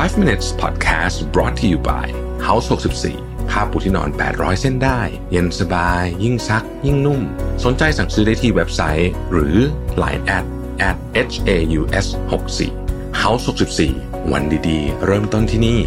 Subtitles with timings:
[0.00, 2.06] 5 minutes podcast brought to you by
[2.46, 2.66] House
[3.08, 7.20] 64ผ้าปูที่นอน 800 เส้นได้ เย็นสบาย ยิ่งซัก ยิ่งนุ่ม
[7.64, 9.56] สนใจสั่งซื้อได้ที่เว็บไซต์ หรือ
[10.02, 10.44] Line at
[10.88, 10.96] at
[11.32, 13.44] h a u s 6 4 House
[13.88, 15.80] 64วันดีๆ เริ่มต้นที่นี่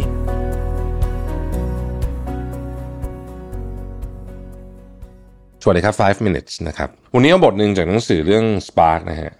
[5.62, 9.32] สวัสดีครับ 5 minutes นะครับ วันนี้เอาบทหนึ่งจากหนังสือเรื่อง Spark นะฮะ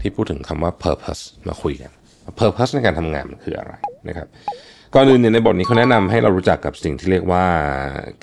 [0.00, 1.92] ที่พูดถึงคำว่า purpose มาคุยกัน
[2.40, 3.72] purpose ในการทำงานมันคืออะไร
[4.08, 4.28] นะครับ
[4.94, 7.44] ก่อนอื่นเนี่ยในบทนี้เขาแนะนำให้เรารู้จักกับสิ่งที่เรียกว่า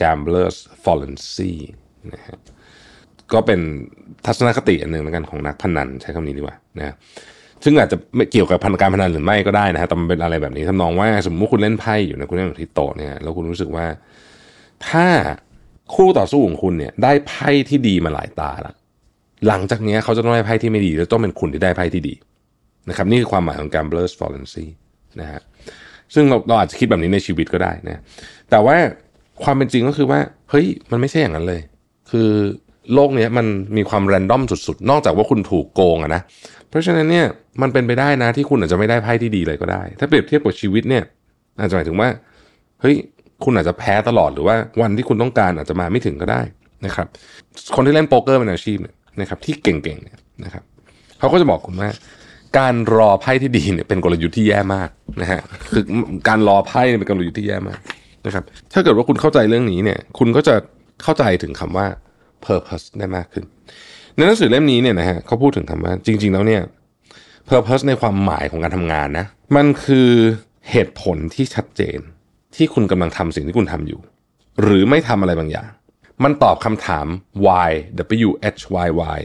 [0.02, 1.54] gambler's fallacy
[2.14, 2.38] นะฮะ
[3.34, 3.60] ก็เป็น
[4.26, 6.96] ทัศนคติอันหนึ่งแล้วกันของนักพนันใช้คำนี้ดีกว่านะ
[7.64, 13.86] ซึ่งอาจจะไม่เกี่ยวกับพันการพนันหรือไม่ก็ได้นะฮะแต่มันเป็นอะไรแบบนี้ทำนองว่า สมมติว่าคุณเล่นไพ่อยู่นะคุณเล่นอยู่ที่โต๊ะเนี่ยแล้วคุณรู้สึกว่า
[14.88, 15.08] ถ้า
[15.96, 18.74] คู่ต่อสู้ของคุณเนี่ย ได้ไพ่ที่ดีมาหลายตาละ
[19.48, 22.14] หลังจากนี้เขาจะต้องได้ไพ่ที่ไม่ดี แล้วต้องเป็นคุณที่ได้ไพ่ที่ดี
[22.90, 24.66] นะครับนี่คือความหมายของ gambler's fallacy
[25.22, 25.42] นะฮะ
[26.14, 28.02] ซึ่งเราเราอาจจะคิดแบบนี้ในชีวิตก็ได้นะ
[28.50, 28.78] แต่ว่า
[29.44, 31.62] ความเป็นจริงก็คือว่าเฮ้ยมันไม่ใช่อย่างนั้นเลย
[32.12, 32.30] คือ
[32.94, 33.46] โลกนี้มัน
[33.78, 36.22] มีความแรนดอมสุดๆ นอกจากว่าคุณถูกโกงอะนะ
[36.70, 37.26] เพราะฉะนั้นเนี่ย
[37.62, 41.04] มันเป็นไปได้นะที่คุณอาจจะไม่ได้ไพ่ที่ดีเลยก็ได้ ถ้าเปรียบเทียบกับชีวิตเนี่ย
[41.60, 42.10] อาจจะหมายถึงว่า
[42.82, 42.96] เฮ้ย
[43.44, 46.42] คุณอาจจะแพ้ตลอดหรือว่าวันที่คุณต้องการอาจจะมาไม่ถึงก็ได้
[46.86, 47.08] นะครับ
[47.76, 50.64] คนที่เล่นโป๊กเกอร์เป็นอาชีพเนี่ยนะครับที่เก่งๆเนี่ยนะครับ
[51.20, 51.90] เขาก็จะบอกคุณว่า
[52.58, 54.90] การรอไพ่ที่ดีเนี่ยเป็นกลยุทธ์ที่แย่มาก
[55.22, 55.84] นะฮะคือ
[56.28, 57.80] การรอไพ่เนี่ยเป็นกลยุทธ์ที่แย่มาก
[58.26, 60.56] นะครับ ถ้าเกิดว่าคุณเข้าใจเรื่องนี้เนี่ย คุณก็จะ
[61.04, 61.88] เข้าใจถึงคำว่า
[62.46, 63.46] purpose ได้มากขึ้น
[64.16, 66.62] ในหนังสือเล่มนี้เนี่ยนะฮะเขาพูดถึงคำว่าจริง ๆ แล้วเนี่ย
[67.50, 70.10] purpose ในความหมายของการทำงานนะ มันคือ
[70.72, 72.00] เหตุผลที่ชัดเจน
[72.56, 74.00] ที่คุณกำลังทำสิ่งที่คุณทำอยู่
[74.62, 75.70] หรือไม่ทำอะไรบางอย่าง
[76.24, 77.06] มันตอบคำถาม
[77.46, 77.70] why
[78.28, 79.20] w h y y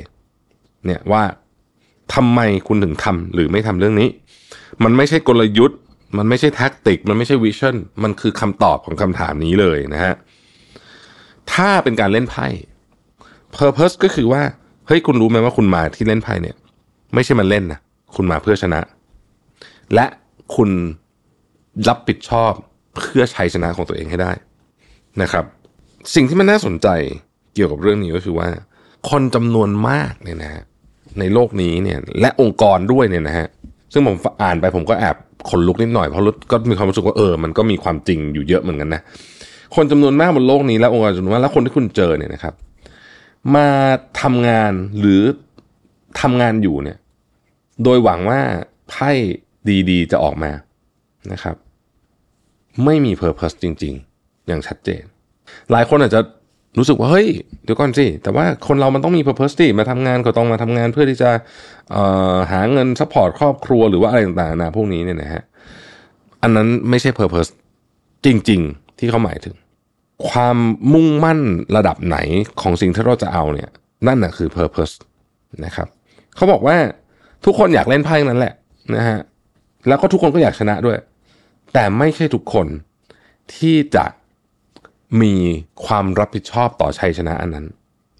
[0.86, 1.22] เนี่ยว่า
[2.14, 4.08] ทำไมคุณถึงทำหรือไม่ทำเรื่องนี้
[4.84, 5.78] มันไม่ใช่กลยุทธ์
[6.18, 10.14] มันไม่ใช่แท็กติก มันไม่ใช่วิชั่น มันคือคำตอบของคำถามนี้เลยนะฮะ
[11.52, 12.46] ถ้าเป็นการเล่นไพ่
[13.56, 14.42] purpose ก็คือว่า
[14.86, 16.56] เฮ้ยคุณรู้ไหมว่าคุณมาที่เล่นไพ่เนี่ย
[17.14, 17.80] ไม่ใช่มาเล่นนะ
[18.16, 18.80] คุณมาเพื่อชนะ
[19.94, 20.06] และ
[20.56, 20.70] คุณ
[21.88, 22.52] รับผิดชอบ
[22.96, 24.32] เพื่อชัยชนะของตัวเองให้ได้
[25.22, 25.44] นะครับ
[26.14, 26.88] สิ่งที่มันน่าสนใจ
[27.54, 28.48] เกี่ยวกับเรื่องนี้ก็คือว่า
[29.10, 30.64] คนจำนวนมากเนี่ยนะฮะ
[31.18, 33.46] ในโลกนี้เนี่ยและองค์กรด้วยเนี่ยนะฮะ
[33.92, 35.16] ซึ่งผมอ่านไปผมก็แอบ
[35.50, 39.02] ขนลุกนิดหน่อยเพราะก็มีความรู้สึกว่าเออมันก็มีความจริงอยู่เยอะเหมือนกันนะ
[39.76, 42.54] คนจำนวนมากบนโลกนี้และองค์กรจำนวนมากและคนที่คุณเจอเนี่ยนะครับ
[43.54, 43.68] มา
[44.20, 45.22] ทำงานหรือ
[46.20, 46.98] ทำงานอยู่เนี่ย
[47.84, 48.40] โดยหวังว่า
[48.88, 49.10] ไพ่
[49.90, 50.50] ดีๆ จะออกมา
[51.32, 51.56] นะครับ
[52.84, 55.02] ไม่มี purpose จริง ๆ อย่างชัดเจน
[55.70, 56.20] หลายคนอาจจะ
[56.78, 57.28] รู้สึกว่าเฮ้ย
[57.64, 61.30] เดี๋ยวก่อนสิ แต่ว่าคนเรามันต้องมี purpose ที่มาทำงานก็ต้องมาทำงานเพื่อที่จะ
[62.52, 65.42] หาเงิน support ครอบครัวหรือว่าอะไรต่างๆนะพวกนี้เนี่ยนะฮะ
[66.42, 67.46] อันนั้นไม่ใช่ purpose
[68.24, 69.54] จริง ๆ ที่เขาหมายถึง
[70.28, 70.56] ความ
[70.92, 71.40] มุ่งมั่น
[71.76, 72.18] ระดับไหน
[72.60, 73.70] ของสิ่งที่เราจะเอาเนี่ย
[74.06, 74.94] นั่นนะคือ purpose
[75.64, 75.88] นะครับ
[76.36, 76.76] เขาบอกว่า
[77.44, 78.54] ทุกคนอยากเล่นไพ่นั้นแหละ
[78.96, 79.18] นะฮะ
[79.88, 80.98] แล้วก็ทุกคนก็อยากชนะด้วย
[81.72, 82.66] แต่ไม่ใช่ทุกคน
[83.54, 84.04] ที่จะ
[85.22, 85.34] มี
[85.86, 87.66] ความรับผิดชอบต่อชัยชนะอันนั้น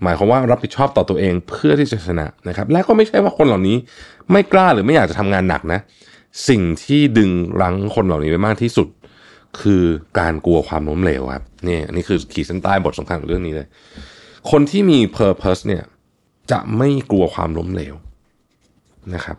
[0.02, 3.76] หมายความว่ารับผิดชอบต่อตัวเองเพื่อที่จะชนะนะครับ และก็ไม่ใช่ว่าคนเหล่านี้
[4.30, 5.80] ไม่กล้าหรือไม่อยากจะทำงานหนักนะ
[6.48, 8.88] สิ่งที่ดึงรั้งคนเหล่านี้ไปมากที่สุด
[9.60, 9.82] คือ
[10.18, 13.66] การกลัวความล้มเหลวครับนี่อันี่คือขีดเส้นใต้บทสำคัญของเรื่องนี้เลย
[14.50, 15.82] คนที่มี purpose เนี่ย
[16.50, 17.94] จะไม่กลัวความล้มเหลว
[19.14, 19.36] นะครับ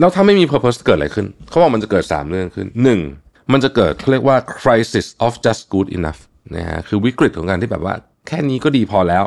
[0.00, 2.66] แล้วถ้าไม่มี purpose เกิดอะไรขึ้น เขาบอกมันจะเกิด 3 เรื่องขึ้น
[3.10, 3.52] 1.
[3.52, 6.20] มันจะเกิดเขาเรียกว่า crisis of just good enough
[6.54, 7.94] นะฮะคือวิกฤตของการที่แบบว่า
[8.26, 9.24] แค่นี้ก็ดีพอแล้ว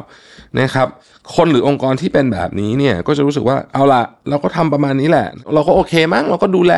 [0.60, 0.88] นะครับ
[1.36, 6.74] คนหรือองค์กรที่เป็นแบบนี้เนี่ยก็จะรู้สึกว่าเอาละเราก็ทำประมาณนี้แหละ เราก็โอเคมั้งเราก็ดูแล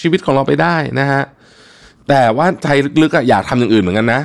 [0.00, 1.22] ชีวิตของเราไปได้นะฮะ
[2.08, 2.68] แต่ว่าใจ
[3.02, 4.20] ลึกๆอยากทำอย่างอื่นเหมือนกันนะ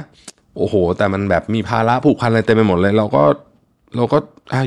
[0.58, 3.24] โอ้โห แต่มันแบบมีภาระผูกพันอะไรเต็มไปหมดเลย เราก็
[3.96, 4.18] เราก็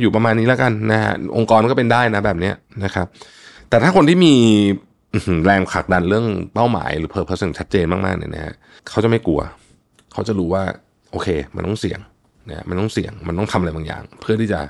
[0.00, 2.53] อยู่ประมาณนี้แล้วกันนะฮะองค์กรก็เป็นได้นะแบบนี้
[2.84, 3.06] นะครับ
[3.69, 4.34] แต่ถ้าคนที่มี
[5.44, 8.55] แรงผลักดันเรื่องเป้าหมายหรือเพอร์เพสชัดเจนมากๆเนี่ยนะฮะ
[8.88, 9.41] เขาจะไม่กลัว
[10.12, 10.62] เขาจะรู้ว่า
[11.12, 12.00] โอเค มันต้องเสี่ยง
[12.49, 14.61] นะมันต้องเสี่ยงมันต้องทำอะไรบางอย่าง เพื่อที่จะ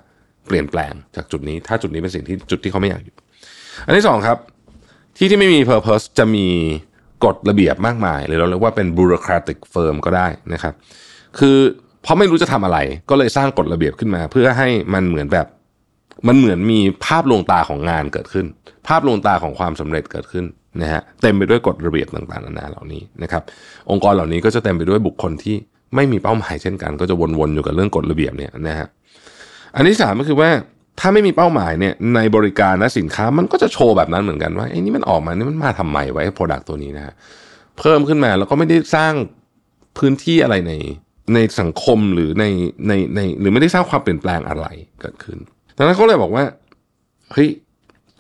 [0.47, 3.15] เปลี่ยนแปลงจากจุดนี้ ถ้าจุดนี้เป็นสิ่งที่จุดที่เขาไม่อยากอยู่
[3.87, 4.39] อันที่สองครับ
[5.17, 6.47] ที่ที่ไม่มี purpose จะมี
[7.25, 10.75] กฎระเบียบมากมาย หรือเราเรียกว่าเป็น bureaucratic firm ก็ได้นะครับ
[11.39, 11.57] คือ
[12.03, 12.79] เพราะไม่รู้จะทำอะไร
[13.11, 15.47] ก็เลยสร้างกฎระเบียบขึ้นมา เพื่อให้มันเหมือนแบบ
[16.29, 18.47] มันเหมือนมีภาพลวงตาของงานเกิดขึ้น
[18.89, 20.45] ภาพลวงตาของความสำเร็จเกิดขึ้น
[20.81, 23.43] นะฮะเต็มไปด้วยกฎระเบียบต่างๆนานาเหล่านี้นะครับ
[23.91, 25.57] องค์กรเหล่านี้ก็จะเต็มไปด้วยบุคคลที่
[25.95, 28.89] ไม่มีเป้าหมายเช่นกัน ก็จะวนๆอยู่กับเรื่องกฎระเบียบเนี่ยนะฮะ
[29.75, 30.51] อันที่สามก็คือว่า
[31.01, 37.15] ถ้าไม่มีเป้าหมายเนี่ยในบริการและสินค้ามันก็จะโชว์แบบนั้นเหมือนกันว่าไอ้นี่มันออกมานี่มันมาทำไมไว้ product ตัวนี้นะฮะ
[37.79, 39.13] เพิ่มขึ้นมาแล้วก็ไม่ได้สร้าง
[39.99, 40.73] พื้นที่อะไรใน
[41.35, 42.45] ในสังคมหรือใน
[42.89, 44.67] ในในหรือไม่ได้สร้างความเปลี่ยนแปลงอะไร
[45.01, 45.39] เกิดขึ้น
[45.77, 46.45] ดังนั้นเขาเลยบอกว่า
[47.33, 47.49] เฮ้ย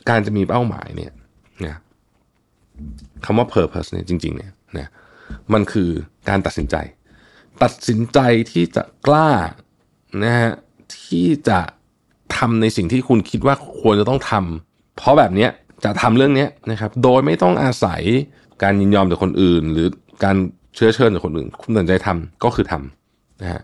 [0.08, 1.12] การจะมีเป้าหมายเนี่ย
[1.66, 1.76] นะ
[3.24, 4.90] คำว่า purpose เนี่ยจริงๆเนี่ยนะ
[5.52, 5.90] มันคือ
[6.28, 6.76] การตัดสินใจ
[7.62, 8.18] ตัดสินใจ
[8.52, 9.30] ที่จะกล้า
[10.24, 10.50] นะฮะ
[11.04, 11.60] ที่จะ
[12.36, 15.48] ทำในสิ่งที่คุณคิดว่าควรจะต้องทำเพราะแบบนี้
[15.84, 18.02] จะทำเรื่องนี้นะครับ โดยไม่ต้องอาศัย
[18.62, 19.88] การยินยอมจากคนอื่น หรือ
[20.24, 20.36] การ
[20.74, 23.62] เชื้อเชิญจากคนอื่น คุณตัดใจทำก็คือทำนะฮะ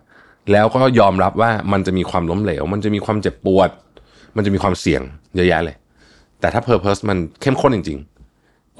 [0.53, 3.71] แล้วก็ยอมรับว่ามันจะมีความล้มเหลว มันจะมีความเจ็บปวด
[4.37, 5.03] มันจะมีความเสี่ยง
[5.37, 5.77] เยอะแยะเลย
[6.41, 8.18] แต่ถ้า purpose มันเข้มข้นจริง ๆ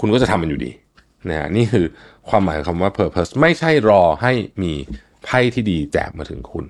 [0.01, 0.71] คุณก็จะทำมันอยู่ดี
[1.29, 1.87] นะฮะนี่คือ
[2.29, 4.73] ความหมายของคำว่า purpose ไม่ใช่รอให้มี
[5.25, 6.65] ไพ่ที่ดีแจกมาถึงคุณ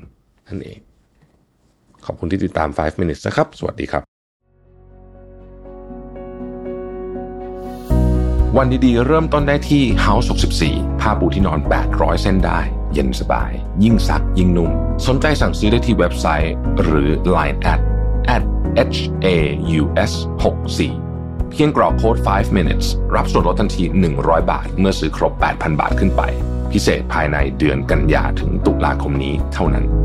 [0.49, 0.79] นั่นเอง
[2.07, 4.03] ขอบคุณที่ติดตาม 5 minutes นะครับ สวัสดีครับ
[8.57, 10.27] วันดีๆ เริ่มต้นได้ที่ House
[10.65, 11.61] 64 ผ้าปูที่นอน
[11.91, 12.61] 800 เส้นได้
[12.93, 13.51] เย็นสบาย
[13.85, 14.71] ยิ่งซัก ยิ่งนุ่ม
[15.07, 17.81] สนใจสั่งซื้อได้ที่เว็บไซต์ หรือ Line at
[18.37, 18.43] at
[18.97, 19.37] h a
[19.81, 21.08] u s 64
[21.51, 23.85] เพียงกรอกโค้ด 5 minutes รับส่วนลดทันที
[24.17, 26.23] 100 บาท เมื่อซื้อครบ 8,000 บาทขึ้นไป
[26.73, 29.98] พิเศษภายในเดือนกันยาถึงตุลาคมนี้เท่านั้น